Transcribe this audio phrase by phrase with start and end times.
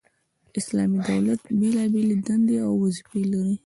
[0.59, 3.55] اسلامي دولت بيلابېلي دندي او وظيفي لري،